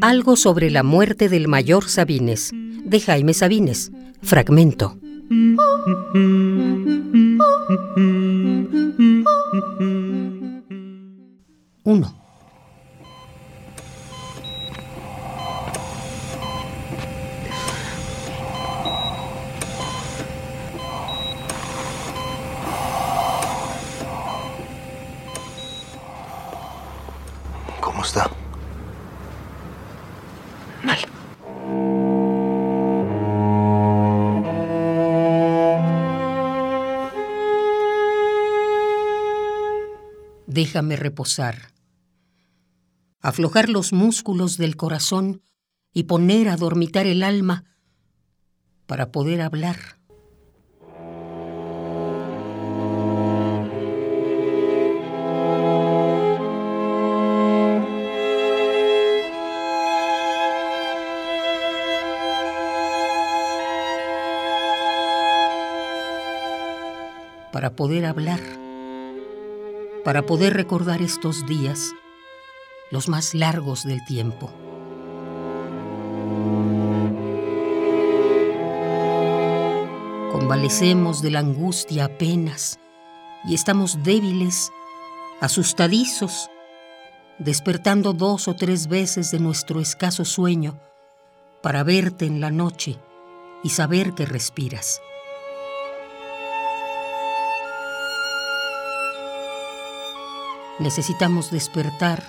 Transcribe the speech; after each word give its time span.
Algo 0.00 0.34
sobre 0.34 0.70
la 0.70 0.82
muerte 0.82 1.28
del 1.28 1.46
mayor 1.46 1.88
Sabines, 1.88 2.50
de 2.52 2.98
Jaime 2.98 3.32
Sabines, 3.32 3.92
fragmento. 4.20 4.98
Uno. 11.84 12.29
¿Cómo 27.90 28.04
está? 28.04 28.30
Mal. 30.84 30.98
Déjame 40.46 40.94
reposar, 40.94 41.72
aflojar 43.20 43.68
los 43.68 43.92
músculos 43.92 44.56
del 44.56 44.76
corazón 44.76 45.42
y 45.92 46.04
poner 46.04 46.48
a 46.48 46.56
dormitar 46.56 47.08
el 47.08 47.24
alma 47.24 47.64
para 48.86 49.10
poder 49.10 49.40
hablar. 49.40 49.99
Para 67.60 67.76
poder 67.76 68.06
hablar, 68.06 68.40
para 70.02 70.24
poder 70.24 70.54
recordar 70.54 71.02
estos 71.02 71.46
días, 71.46 71.92
los 72.90 73.10
más 73.10 73.34
largos 73.34 73.84
del 73.84 74.02
tiempo. 74.06 74.50
Convalecemos 80.32 81.20
de 81.20 81.32
la 81.32 81.40
angustia 81.40 82.06
apenas 82.06 82.78
y 83.44 83.52
estamos 83.52 84.02
débiles, 84.02 84.72
asustadizos, 85.42 86.48
despertando 87.38 88.14
dos 88.14 88.48
o 88.48 88.56
tres 88.56 88.86
veces 88.86 89.30
de 89.32 89.38
nuestro 89.38 89.82
escaso 89.82 90.24
sueño 90.24 90.80
para 91.62 91.82
verte 91.82 92.24
en 92.24 92.40
la 92.40 92.50
noche 92.50 92.96
y 93.62 93.68
saber 93.68 94.14
que 94.14 94.24
respiras. 94.24 95.02
Necesitamos 100.80 101.50
despertar 101.50 102.22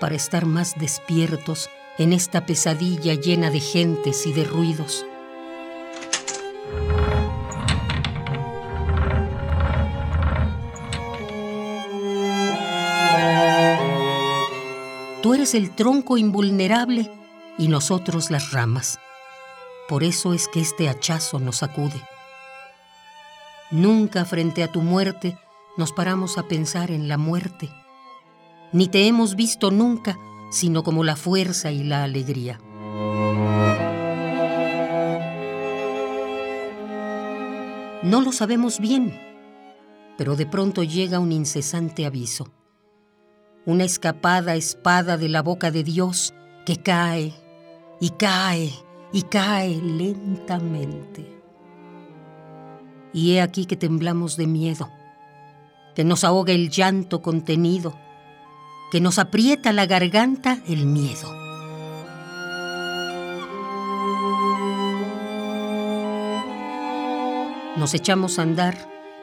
para 0.00 0.14
estar 0.14 0.46
más 0.46 0.74
despiertos 0.78 1.68
en 1.98 2.14
esta 2.14 2.46
pesadilla 2.46 3.12
llena 3.12 3.50
de 3.50 3.60
gentes 3.60 4.26
y 4.26 4.32
de 4.32 4.44
ruidos. 4.44 5.04
Tú 15.22 15.34
eres 15.34 15.54
el 15.54 15.70
tronco 15.76 16.16
invulnerable 16.16 17.12
y 17.58 17.68
nosotros 17.68 18.30
las 18.30 18.52
ramas. 18.52 18.98
Por 19.90 20.04
eso 20.04 20.32
es 20.32 20.48
que 20.48 20.60
este 20.60 20.88
hachazo 20.88 21.38
nos 21.38 21.58
sacude. 21.58 22.00
Nunca 23.70 24.24
frente 24.24 24.62
a 24.62 24.72
tu 24.72 24.80
muerte 24.80 25.36
nos 25.76 25.92
paramos 25.92 26.38
a 26.38 26.44
pensar 26.44 26.90
en 26.90 27.06
la 27.06 27.18
muerte 27.18 27.70
ni 28.72 28.88
te 28.88 29.06
hemos 29.06 29.34
visto 29.34 29.70
nunca, 29.70 30.18
sino 30.50 30.82
como 30.82 31.04
la 31.04 31.16
fuerza 31.16 31.70
y 31.70 31.84
la 31.84 32.04
alegría. 32.04 32.60
No 38.02 38.22
lo 38.22 38.32
sabemos 38.32 38.80
bien, 38.80 39.14
pero 40.16 40.34
de 40.34 40.46
pronto 40.46 40.82
llega 40.82 41.18
un 41.18 41.32
incesante 41.32 42.06
aviso, 42.06 42.48
una 43.66 43.84
escapada 43.84 44.54
espada 44.54 45.16
de 45.16 45.28
la 45.28 45.42
boca 45.42 45.70
de 45.70 45.84
Dios 45.84 46.34
que 46.64 46.76
cae 46.76 47.34
y 48.00 48.10
cae 48.10 48.72
y 49.12 49.22
cae 49.22 49.76
lentamente. 49.76 51.40
Y 53.12 53.32
he 53.32 53.42
aquí 53.42 53.66
que 53.66 53.76
temblamos 53.76 54.36
de 54.36 54.46
miedo, 54.46 54.88
que 55.94 56.04
nos 56.04 56.24
ahoga 56.24 56.52
el 56.52 56.70
llanto 56.70 57.20
contenido, 57.20 57.98
que 58.90 59.00
nos 59.00 59.18
aprieta 59.18 59.72
la 59.72 59.86
garganta 59.86 60.58
el 60.66 60.86
miedo. 60.86 61.32
Nos 67.76 67.94
echamos 67.94 68.38
a 68.38 68.42
andar 68.42 68.76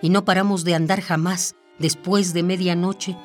y 0.00 0.10
no 0.10 0.24
paramos 0.24 0.64
de 0.64 0.74
andar 0.74 1.00
jamás 1.00 1.56
después 1.78 2.34
de 2.34 2.42
medianoche 2.42 3.16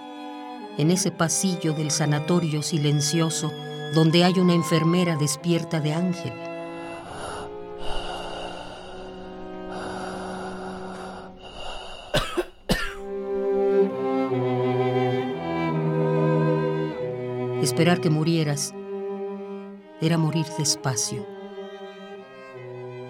en 0.78 0.92
ese 0.92 1.12
pasillo 1.12 1.74
del 1.74 1.92
sanatorio 1.92 2.64
silencioso 2.64 3.52
donde 3.94 4.24
hay 4.24 4.40
una 4.40 4.54
enfermera 4.54 5.18
despierta 5.18 5.82
de 5.82 5.94
ángel. 5.94 6.49
Esperar 17.62 18.00
que 18.00 18.10
murieras 18.10 18.74
era 20.00 20.18
morir 20.18 20.46
despacio. 20.58 21.26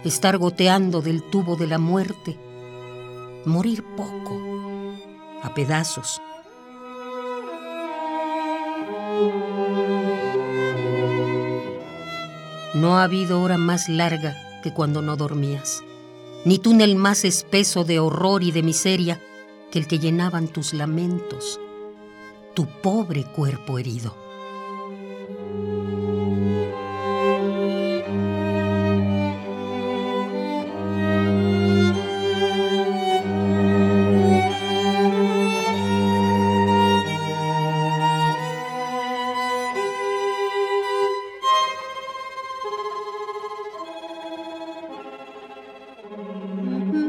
Estar 0.03 0.39
goteando 0.39 1.01
del 1.01 1.21
tubo 1.21 1.55
de 1.55 1.67
la 1.67 1.77
muerte, 1.77 2.35
morir 3.45 3.83
poco, 3.95 4.41
a 5.43 5.53
pedazos. 5.53 6.19
No 12.73 12.97
ha 12.97 13.03
habido 13.03 13.41
hora 13.43 13.59
más 13.59 13.87
larga 13.87 14.35
que 14.63 14.73
cuando 14.73 15.03
no 15.03 15.15
dormías, 15.15 15.83
ni 16.43 16.57
túnel 16.57 16.95
más 16.95 17.23
espeso 17.23 17.83
de 17.83 17.99
horror 17.99 18.41
y 18.41 18.51
de 18.51 18.63
miseria 18.63 19.21
que 19.69 19.77
el 19.77 19.87
que 19.87 19.99
llenaban 19.99 20.47
tus 20.47 20.73
lamentos, 20.73 21.59
tu 22.55 22.65
pobre 22.81 23.25
cuerpo 23.25 23.77
herido. 23.77 24.28